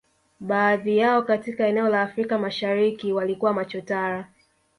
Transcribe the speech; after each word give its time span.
Baadhi 0.39 0.97
yao 0.97 1.21
katika 1.21 1.67
eneo 1.67 1.89
la 1.89 2.01
Afrika 2.01 2.39
Mashariki 2.39 3.13
walikuwa 3.13 3.53
machotara 3.53 4.27